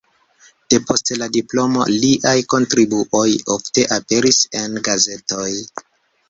Depost 0.73 1.11
la 1.21 1.27
diplomo 1.35 1.85
liaj 1.95 2.33
kontribuoj 2.53 3.27
ofte 3.57 3.85
aperis 3.99 4.41
en 4.63 4.81
gazetoj. 4.89 5.47